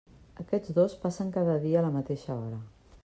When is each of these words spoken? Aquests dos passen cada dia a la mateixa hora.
Aquests 0.43 0.71
dos 0.77 0.95
passen 1.03 1.29
cada 1.37 1.59
dia 1.67 1.79
a 1.83 1.85
la 1.89 1.93
mateixa 1.99 2.39
hora. 2.39 2.59